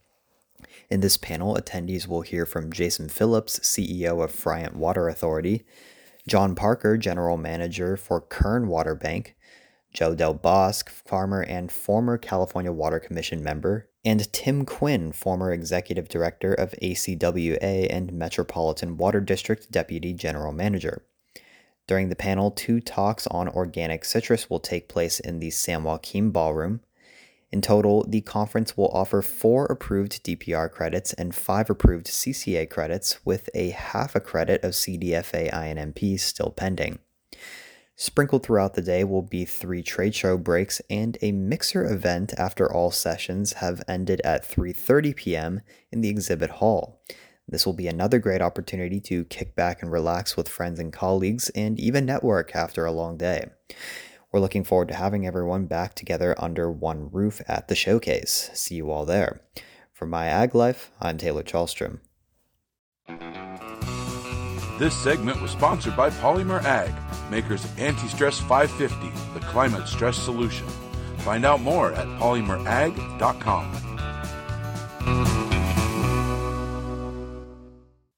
In 0.92 1.00
this 1.00 1.16
panel, 1.16 1.56
attendees 1.56 2.06
will 2.06 2.20
hear 2.20 2.46
from 2.46 2.74
Jason 2.74 3.08
Phillips, 3.08 3.60
CEO 3.60 4.22
of 4.22 4.30
Friant 4.30 4.76
Water 4.76 5.08
Authority, 5.08 5.64
John 6.28 6.54
Parker, 6.54 6.98
General 6.98 7.38
Manager 7.38 7.96
for 7.96 8.20
Kern 8.20 8.68
Water 8.68 8.94
Bank, 8.94 9.38
Joe 9.94 10.16
Del 10.16 10.34
Bosque, 10.34 10.90
farmer 10.90 11.44
and 11.44 11.72
former 11.72 12.18
California 12.18 12.74
Water 12.74 13.00
Commission 13.00 13.42
member, 13.42 13.88
and 14.04 14.32
Tim 14.34 14.66
Quinn, 14.66 15.14
former 15.14 15.54
Executive 15.54 16.10
Director 16.10 16.54
of 16.54 16.76
ACWA 16.82 17.88
and 17.90 18.12
Metropolitan 18.12 18.98
Water 18.98 19.22
District 19.22 19.72
Deputy 19.72 20.14
General 20.14 20.52
Manager. 20.52 21.06
During 21.88 22.10
the 22.10 22.18
panel, 22.18 22.52
two 22.52 22.82
talks 22.82 23.28
on 23.28 23.48
organic 23.48 24.04
citrus 24.04 24.50
will 24.50 24.60
take 24.60 24.90
place 24.90 25.22
in 25.22 25.40
the 25.40 25.52
San 25.52 25.86
Joaquin 25.86 26.32
Ballroom. 26.32 26.82
In 27.52 27.62
total, 27.62 28.06
the 28.08 28.22
conference 28.22 28.78
will 28.78 28.88
offer 28.90 29.22
four 29.22 29.66
approved 29.66 30.24
DPR 30.24 30.72
credits 30.72 31.12
and 31.14 31.36
five 31.36 31.70
approved 31.70 32.08
CCA 32.08 32.70
credits, 32.70 33.20
with 33.26 33.50
a 33.54 33.72
half 33.72 34.16
a 34.16 34.22
credit 34.22 34.64
of 34.64 34.72
CDFA 34.72 35.52
INMP 35.52 36.18
still 36.20 36.52
pending. 36.52 37.00
Sprinkled 37.98 38.44
throughout 38.44 38.74
the 38.74 38.82
day 38.82 39.04
will 39.04 39.22
be 39.22 39.46
three 39.46 39.84
trade 39.84 40.16
show 40.16 40.38
breaks 40.38 40.82
and 40.90 41.18
a 41.22 41.34
mixer 41.34 41.86
event 41.86 42.34
after 42.38 42.72
all 42.72 42.90
sessions 42.90 43.54
have 43.54 43.84
ended 43.88 44.22
at 44.22 44.44
3:30 44.44 45.16
p.m. 45.16 45.62
in 45.92 46.02
the 46.02 46.10
exhibit 46.10 46.50
hall. 46.50 47.02
This 47.48 47.66
will 47.66 47.74
be 47.74 47.88
another 47.88 48.18
great 48.18 48.42
opportunity 48.42 49.02
to 49.02 49.26
kick 49.26 49.56
back 49.56 49.84
and 49.84 49.92
relax 49.92 50.38
with 50.38 50.48
friends 50.48 50.80
and 50.80 50.94
colleagues 50.94 51.50
and 51.50 51.80
even 51.80 52.06
network 52.06 52.56
after 52.56 52.86
a 52.86 52.92
long 52.94 53.18
day. 53.18 53.50
We're 54.32 54.40
looking 54.40 54.64
forward 54.64 54.88
to 54.88 54.94
having 54.94 55.28
everyone 55.28 55.66
back 55.66 55.94
together 55.94 56.34
under 56.38 56.72
one 56.72 57.10
roof 57.12 57.42
at 57.48 57.68
the 57.68 57.76
showcase. 57.76 58.50
See 58.54 58.76
you 58.76 58.90
all 58.90 59.06
there. 59.06 59.42
For 59.92 60.06
My 60.06 60.28
Ag 60.28 60.56
Life, 60.56 60.90
I'm 61.02 61.18
Taylor 61.18 61.44
Chalstrom. 61.44 62.00
This 64.80 64.96
segment 65.04 65.42
was 65.42 65.52
sponsored 65.52 65.98
by 65.98 66.10
Polymer 66.10 66.64
Ag, 66.64 66.92
makers 67.30 67.66
of 67.66 67.78
Anti 67.78 68.08
Stress 68.08 68.40
550, 68.40 69.38
the 69.38 69.46
climate 69.48 69.88
stress 69.88 70.18
solution. 70.18 70.68
Find 71.20 71.46
out 71.46 71.62
more 71.62 71.94
at 71.94 72.08
polymerag.com. 72.18 73.78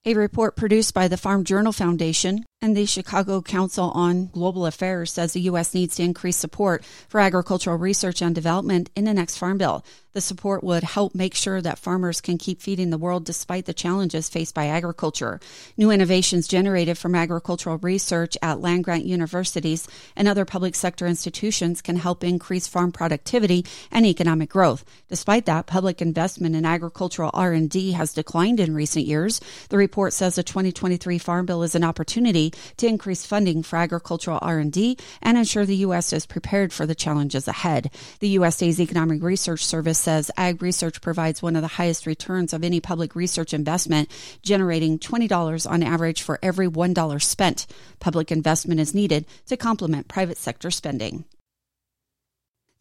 A 0.05 0.13
report 0.13 0.55
produced 0.55 0.93
by 0.93 1.07
the 1.07 1.17
Farm 1.17 1.43
Journal 1.43 1.73
Foundation 1.73 2.45
and 2.63 2.77
the 2.77 2.85
Chicago 2.85 3.41
Council 3.41 3.91
on 3.91 4.27
Global 4.27 4.65
Affairs 4.65 5.11
says 5.11 5.33
the 5.33 5.41
U.S. 5.41 5.73
needs 5.73 5.97
to 5.97 6.03
increase 6.03 6.37
support 6.37 6.85
for 7.09 7.19
agricultural 7.19 7.77
research 7.77 8.21
and 8.21 8.33
development 8.33 8.89
in 8.95 9.03
the 9.03 9.13
next 9.13 9.37
Farm 9.37 9.57
Bill. 9.57 9.83
The 10.13 10.21
support 10.21 10.63
would 10.63 10.83
help 10.83 11.15
make 11.15 11.33
sure 11.33 11.59
that 11.59 11.79
farmers 11.79 12.21
can 12.21 12.37
keep 12.37 12.61
feeding 12.61 12.91
the 12.91 12.99
world 12.99 13.25
despite 13.25 13.65
the 13.65 13.73
challenges 13.73 14.29
faced 14.29 14.53
by 14.53 14.67
agriculture. 14.67 15.39
New 15.75 15.89
innovations 15.89 16.47
generated 16.47 16.99
from 16.99 17.15
agricultural 17.15 17.79
research 17.79 18.37
at 18.41 18.61
land 18.61 18.83
grant 18.83 19.05
universities 19.05 19.87
and 20.15 20.27
other 20.27 20.45
public 20.45 20.75
sector 20.75 21.07
institutions 21.07 21.81
can 21.81 21.95
help 21.95 22.23
increase 22.23 22.67
farm 22.67 22.91
productivity 22.91 23.65
and 23.91 24.05
economic 24.05 24.49
growth. 24.51 24.85
Despite 25.09 25.47
that, 25.47 25.65
public 25.65 25.99
investment 25.99 26.55
in 26.55 26.63
agricultural 26.63 27.31
R&D 27.33 27.93
has 27.93 28.13
declined 28.13 28.59
in 28.59 28.75
recent 28.75 29.07
years. 29.07 29.41
The 29.69 29.77
report 29.77 30.13
says 30.13 30.35
the 30.35 30.43
2023 30.43 31.17
Farm 31.17 31.47
Bill 31.47 31.63
is 31.63 31.73
an 31.73 31.83
opportunity 31.83 32.52
to 32.77 32.87
increase 32.87 33.25
funding 33.25 33.63
for 33.63 33.77
agricultural 33.77 34.39
R&D 34.41 34.97
and 35.21 35.37
ensure 35.37 35.65
the 35.65 35.77
U.S. 35.77 36.13
is 36.13 36.25
prepared 36.25 36.73
for 36.73 36.85
the 36.85 36.95
challenges 36.95 37.47
ahead. 37.47 37.91
The 38.19 38.35
USDA's 38.37 38.79
Economic 38.79 39.23
Research 39.23 39.65
Service 39.65 39.99
says 39.99 40.31
ag 40.37 40.61
research 40.61 41.01
provides 41.01 41.41
one 41.41 41.55
of 41.55 41.61
the 41.61 41.67
highest 41.67 42.05
returns 42.05 42.53
of 42.53 42.63
any 42.63 42.79
public 42.79 43.15
research 43.15 43.53
investment, 43.53 44.09
generating 44.41 44.99
$20 44.99 45.69
on 45.69 45.83
average 45.83 46.21
for 46.21 46.39
every 46.41 46.67
$1 46.67 47.21
spent. 47.21 47.67
Public 47.99 48.31
investment 48.31 48.79
is 48.79 48.93
needed 48.93 49.25
to 49.47 49.57
complement 49.57 50.07
private 50.07 50.37
sector 50.37 50.71
spending. 50.71 51.25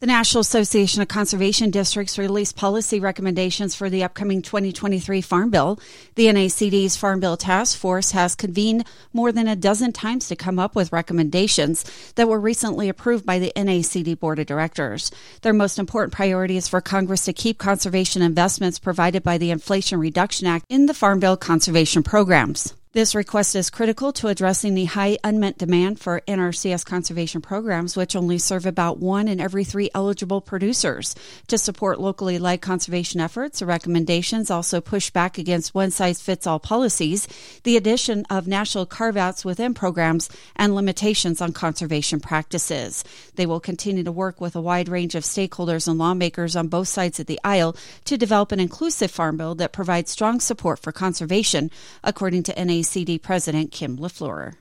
The 0.02 0.08
National 0.08 0.40
Association 0.40 1.00
of 1.00 1.06
Conservation 1.06 1.70
Districts 1.70 2.18
released 2.18 2.56
policy 2.56 2.98
recommendations 2.98 3.76
for 3.76 3.88
the 3.88 4.02
upcoming 4.02 4.42
2023 4.42 5.20
Farm 5.20 5.48
Bill. 5.48 5.78
The 6.16 6.26
NACD's 6.26 6.96
Farm 6.96 7.20
Bill 7.20 7.36
Task 7.36 7.78
Force 7.78 8.10
has 8.10 8.34
convened 8.34 8.84
more 9.12 9.30
than 9.30 9.46
a 9.46 9.54
dozen 9.54 9.92
times 9.92 10.26
to 10.26 10.34
come 10.34 10.58
up 10.58 10.74
with 10.74 10.90
recommendations 10.90 11.84
that 12.16 12.26
were 12.26 12.40
recently 12.40 12.88
approved 12.88 13.24
by 13.24 13.38
the 13.38 13.52
NACD 13.54 14.18
Board 14.18 14.40
of 14.40 14.46
Directors. 14.46 15.12
Their 15.42 15.52
most 15.52 15.78
important 15.78 16.12
priority 16.12 16.56
is 16.56 16.66
for 16.66 16.80
Congress 16.80 17.24
to 17.26 17.32
keep 17.32 17.58
conservation 17.58 18.22
investments 18.22 18.80
provided 18.80 19.22
by 19.22 19.38
the 19.38 19.52
Inflation 19.52 20.00
Reduction 20.00 20.48
Act 20.48 20.66
in 20.68 20.86
the 20.86 20.94
Farm 20.94 21.20
Bill 21.20 21.36
conservation 21.36 22.02
programs. 22.02 22.74
This 22.94 23.14
request 23.14 23.56
is 23.56 23.70
critical 23.70 24.12
to 24.12 24.28
addressing 24.28 24.74
the 24.74 24.84
high 24.84 25.16
unmet 25.24 25.56
demand 25.56 25.98
for 25.98 26.20
NRCS 26.28 26.84
conservation 26.84 27.40
programs, 27.40 27.96
which 27.96 28.14
only 28.14 28.36
serve 28.36 28.66
about 28.66 28.98
one 28.98 29.28
in 29.28 29.40
every 29.40 29.64
three 29.64 29.88
eligible 29.94 30.42
producers. 30.42 31.14
To 31.46 31.56
support 31.56 32.00
locally 32.00 32.38
led 32.38 32.60
conservation 32.60 33.18
efforts, 33.18 33.60
the 33.60 33.66
recommendations 33.66 34.50
also 34.50 34.82
push 34.82 35.08
back 35.08 35.38
against 35.38 35.74
one 35.74 35.90
size 35.90 36.20
fits 36.20 36.46
all 36.46 36.60
policies, 36.60 37.26
the 37.62 37.78
addition 37.78 38.26
of 38.28 38.46
national 38.46 38.84
carve 38.84 39.16
outs 39.16 39.42
within 39.42 39.72
programs, 39.72 40.28
and 40.54 40.74
limitations 40.74 41.40
on 41.40 41.52
conservation 41.52 42.20
practices. 42.20 43.04
They 43.36 43.46
will 43.46 43.58
continue 43.58 44.04
to 44.04 44.12
work 44.12 44.38
with 44.38 44.54
a 44.54 44.60
wide 44.60 44.90
range 44.90 45.14
of 45.14 45.24
stakeholders 45.24 45.88
and 45.88 45.96
lawmakers 45.96 46.56
on 46.56 46.68
both 46.68 46.88
sides 46.88 47.18
of 47.18 47.24
the 47.24 47.40
aisle 47.42 47.74
to 48.04 48.18
develop 48.18 48.52
an 48.52 48.60
inclusive 48.60 49.10
farm 49.10 49.38
bill 49.38 49.54
that 49.54 49.72
provides 49.72 50.10
strong 50.10 50.40
support 50.40 50.78
for 50.78 50.92
conservation, 50.92 51.70
according 52.04 52.42
to 52.42 52.62
NA 52.62 52.81
NACD 52.82 53.22
President 53.22 53.70
Kim 53.70 53.96
LaFleur. 53.96 54.54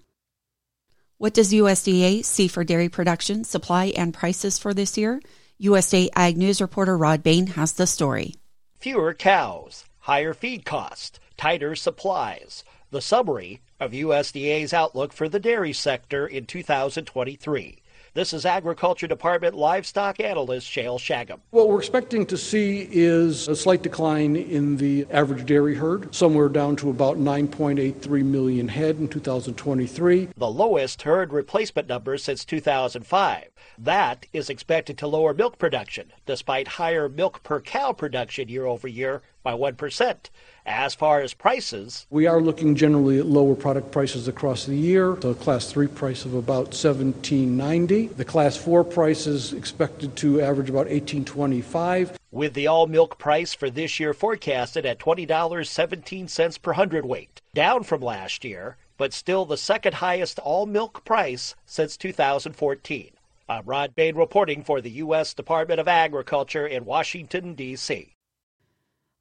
What 1.18 1.34
does 1.34 1.51
USDA 1.51 2.24
see 2.24 2.48
for 2.48 2.63
dairy 2.63 2.88
production, 2.88 3.44
supply, 3.44 3.86
and 3.98 4.13
prices 4.13 4.60
for 4.60 4.74
this 4.74 4.98
year? 4.98 5.22
USDA 5.60 6.10
Ag 6.16 6.38
News 6.38 6.62
reporter 6.62 6.98
Rod 6.98 7.24
Bain 7.24 7.48
has 7.48 7.74
the 7.74 7.88
story. 7.88 8.36
Fewer 8.78 9.13
cows, 9.16 9.86
higher 10.00 10.34
feed 10.34 10.66
costs, 10.66 11.20
tighter 11.36 11.75
supplies. 11.75 12.63
The 12.92 13.01
summary 13.01 13.62
of 13.80 13.92
USDA's 13.92 14.74
outlook 14.74 15.13
for 15.13 15.28
the 15.28 15.40
dairy 15.40 15.74
sector 15.74 16.28
in 16.28 16.46
2023. 16.46 17.81
This 18.13 18.34
is 18.34 18.46
Agriculture 18.46 19.08
Department 19.08 19.56
livestock 19.56 20.20
analyst 20.20 20.68
Shayle 20.70 21.00
Shagam. 21.00 21.39
What 21.51 21.70
we're 21.70 21.80
expecting 21.80 22.25
to 22.25 22.36
see 22.36 22.89
is 22.91 23.48
a 23.48 23.56
slight 23.56 23.84
decline 23.84 24.36
in 24.36 24.75
the 24.75 25.08
average 25.10 25.46
dairy 25.46 25.75
herd, 25.75 26.13
somewhere 26.13 26.50
down 26.50 26.75
to 26.75 26.89
about 26.89 27.15
9.83 27.15 28.25
million 28.25 28.68
head 28.68 28.98
in 28.98 29.08
2023. 29.08 30.27
The 30.36 30.50
lowest 30.50 31.03
herd 31.03 31.32
replacement 31.32 31.88
number 31.88 32.18
since 32.18 32.44
2005. 32.44 33.46
That 33.77 34.25
is 34.34 34.50
expected 34.50 34.98
to 34.98 35.08
lower 35.08 35.34
milk 35.34 35.58
production, 35.58 36.12
despite 36.25 36.68
higher 36.68 37.08
milk 37.08 37.41
per 37.44 37.62
cow 37.62 37.94
production 37.94 38.50
year 38.50 38.65
over 38.65 38.89
year 38.89 39.22
by 39.44 39.54
1%. 39.54 40.16
As 40.66 40.94
far 40.94 41.22
as 41.22 41.34
prices, 41.34 42.06
we 42.10 42.28
are 42.28 42.40
looking 42.40 42.76
generally 42.76 43.18
at 43.18 43.26
lower 43.26 43.56
product 43.56 43.92
prices 43.92 44.28
across 44.28 44.66
the 44.66 44.76
year. 44.76 45.16
The 45.16 45.34
class 45.34 45.72
3 45.72 45.88
price 45.88 46.24
of 46.26 46.36
about 46.36 46.72
17.90. 46.72 48.16
The 48.16 48.26
class 48.26 48.58
4 48.58 48.84
price 48.84 49.26
is 49.26 49.54
expected 49.54 50.16
to 50.18 50.40
average 50.42 50.70
about 50.70 50.88
18.25. 50.88 52.16
with 52.32 52.54
the 52.54 52.68
all 52.68 52.88
milk 52.88 53.18
price 53.18 53.54
for 53.54 53.70
this 53.70 54.00
year 54.00 54.14
forecasted 54.14 54.86
at 54.86 55.00
$20.17 55.00 56.62
per 56.62 56.74
hundredweight, 56.74 57.42
down 57.54 57.84
from 57.84 58.02
last 58.02 58.46
year, 58.46 58.78
but 58.98 59.14
still 59.14 59.46
the 59.46 59.58
second 59.58 59.96
highest 59.96 60.38
all 60.40 60.66
milk 60.66 61.04
price 61.04 61.56
since 61.66 61.98
2014. 61.98 63.12
I'm 63.50 63.66
Rod 63.66 63.96
Bain 63.96 64.16
reporting 64.16 64.64
for 64.64 64.80
the 64.80 64.92
U.S. 64.92 65.34
Department 65.34 65.80
of 65.80 65.88
Agriculture 65.88 66.68
in 66.68 66.86
Washington, 66.86 67.54
D.C. 67.54 68.14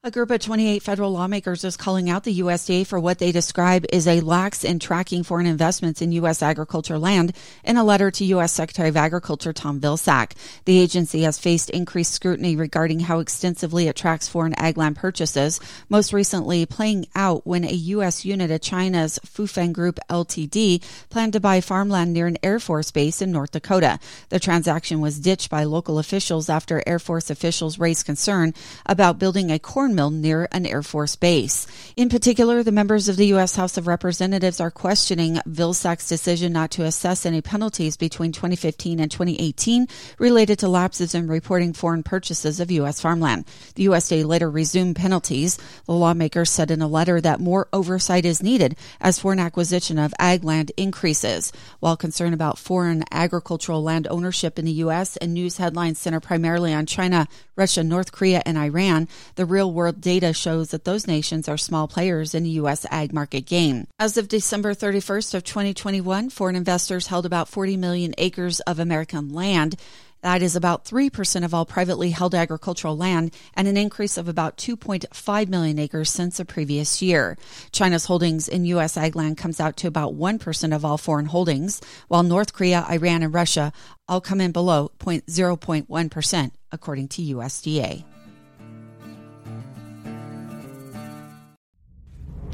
A 0.03 0.11
group 0.11 0.31
of 0.31 0.41
28 0.41 0.83
federal 0.83 1.13
lawmakers 1.13 1.63
is 1.63 1.77
calling 1.77 2.09
out 2.09 2.25
the 2.25 2.41
USDA 2.41 2.87
for 2.87 2.99
what 2.99 3.19
they 3.19 3.33
describe 3.33 3.85
as 3.93 4.09
a 4.09 4.23
lax 4.23 4.65
in 4.65 4.79
tracking 4.79 5.23
foreign 5.23 5.45
investments 5.45 6.01
in 6.01 6.11
U.S. 6.13 6.41
agriculture 6.41 6.99
land 6.99 7.37
in 7.65 7.77
a 7.77 7.85
letter 7.85 8.11
to 8.13 8.25
U.S. 8.25 8.51
Secretary 8.51 8.89
of 8.89 8.97
Agriculture 8.97 9.53
Tom 9.53 9.79
Vilsack. 9.79 10.33
The 10.65 10.81
agency 10.81 11.21
has 11.25 11.39
faced 11.39 11.69
increased 11.69 12.15
scrutiny 12.15 12.57
regarding 12.57 13.01
how 13.01 13.19
extensively 13.19 13.89
it 13.89 13.97
tracks 13.97 14.27
foreign 14.27 14.55
ag 14.55 14.79
land 14.79 14.97
purchases, 14.97 15.61
most 15.91 16.15
recently 16.15 16.65
playing 16.65 17.07
out 17.15 17.47
when 17.47 17.65
a 17.65 17.71
U.S. 17.71 18.25
unit 18.25 18.51
of 18.51 18.63
China's 18.63 19.19
Fufeng 19.27 19.75
Group 19.75 20.01
Ltd. 20.09 20.83
planned 21.11 21.35
to 21.35 21.41
buy 21.41 21.61
farmland 21.61 22.15
near 22.15 22.27
an 22.27 22.39
Air 22.43 22.59
Force 22.59 22.91
base 22.91 23.21
in 23.21 23.33
North 23.33 23.51
Dakota. 23.51 23.99
The 24.31 24.41
transaction 24.41 25.03
was 25.03 25.21
ditched 25.21 25.51
by 25.51 25.65
local 25.65 25.99
officials 25.99 26.49
after 26.49 26.83
Air 26.87 26.99
Force 26.99 27.29
officials 27.29 27.79
raised 27.79 28.07
concern 28.07 28.55
about 28.87 29.19
building 29.19 29.51
a 29.51 29.59
corn 29.59 29.90
mill 29.95 30.11
near 30.11 30.49
an 30.53 30.67
Air 30.67 30.83
Force 30.83 31.17
base. 31.17 31.67
In 31.97 32.09
particular, 32.09 32.63
the 32.63 32.73
members 32.73 33.09
of 33.09 33.17
the 33.17 33.27
U.S. 33.29 33.57
House 33.57 33.77
of 33.77 33.87
Representatives 33.87 34.61
are 34.61 34.71
questioning 34.71 35.37
Vilsack's 35.49 36.09
decision 36.09 36.53
not 36.53 36.71
to 36.73 36.85
assess 36.85 37.27
any 37.27 37.41
penalties 37.41 37.97
between 37.97 38.33
2015 38.33 39.01
and 39.01 39.11
2018 39.11 39.87
related 40.19 40.59
to 40.61 40.69
lapses 40.69 41.15
in 41.15 41.29
reporting 41.29 41.73
foreign 41.73 42.03
purchases 42.03 42.61
of 42.61 42.71
U.S. 42.71 43.01
farmland. 43.01 43.47
The 43.75 43.87
USDA 43.87 44.25
later 44.25 44.51
resumed 44.51 44.97
penalties. 44.97 45.59
The 45.87 45.93
lawmakers 45.93 46.51
said 46.51 46.71
in 46.71 46.83
a 46.83 46.89
letter 46.89 47.21
that 47.21 47.41
more 47.41 47.69
oversight 47.73 48.25
is 48.25 48.43
needed 48.43 48.77
as 49.01 49.19
foreign 49.19 49.39
acquisition 49.39 49.99
of 49.99 50.15
ag 50.19 50.45
land 50.45 50.73
increases. 50.77 51.53
While 51.81 51.97
concern 51.97 52.33
about 52.33 52.59
foreign 52.59 53.05
agricultural 53.11 53.83
land 53.83 54.07
ownership 54.11 54.59
in 54.59 54.65
the 54.65 54.73
U.S. 54.73 55.17
and 55.17 55.35
news 55.35 55.57
headlines 55.57 55.99
center 55.99 56.21
primarily 56.21 56.73
on 56.73 56.87
China, 56.87 57.29
Russia, 57.57 57.85
North 57.85 58.13
Korea, 58.13 58.43
and 58.47 58.57
Iran, 58.57 59.09
the 59.35 59.45
real 59.45 59.73
world 59.81 60.01
data 60.03 60.35
shows 60.35 60.73
that 60.73 60.85
those 60.85 61.07
nations 61.07 61.49
are 61.49 61.57
small 61.57 61.89
players 61.89 62.35
in 62.35 62.43
the 62.43 62.51
U.S. 62.61 62.85
ag 62.91 63.15
market 63.15 63.47
game. 63.47 63.87
As 63.99 64.19
of 64.19 64.29
December 64.29 64.75
31st 64.75 65.33
of 65.33 65.43
2021, 65.43 66.29
foreign 66.29 66.55
investors 66.55 67.07
held 67.07 67.25
about 67.25 67.49
40 67.49 67.79
million 67.79 68.13
acres 68.19 68.61
of 68.61 68.79
American 68.79 69.33
land. 69.33 69.77
That 70.21 70.43
is 70.43 70.55
about 70.55 70.85
3% 70.85 71.47
of 71.47 71.55
all 71.55 71.65
privately 71.65 72.11
held 72.11 72.35
agricultural 72.35 72.95
land 72.95 73.35
and 73.55 73.67
an 73.67 73.79
increase 73.79 74.19
of 74.19 74.29
about 74.29 74.59
2.5 74.59 75.49
million 75.49 75.79
acres 75.79 76.11
since 76.11 76.37
the 76.37 76.45
previous 76.45 77.01
year. 77.01 77.39
China's 77.73 78.05
holdings 78.05 78.47
in 78.47 78.67
U.S. 78.67 78.99
ag 78.99 79.17
land 79.17 79.39
comes 79.39 79.61
out 79.61 79.79
to 79.79 79.89
about 79.89 80.15
1% 80.15 80.75
of 80.77 80.85
all 80.85 80.99
foreign 80.99 81.25
holdings, 81.25 81.81
while 82.09 82.23
North 82.23 82.53
Korea, 82.53 82.85
Iran, 82.91 83.23
and 83.23 83.33
Russia 83.33 83.73
all 84.07 84.21
come 84.21 84.43
in 84.43 84.53
below 84.53 84.93
0.1%, 84.99 86.51
according 86.71 87.09
to 87.09 87.23
USDA. 87.23 88.10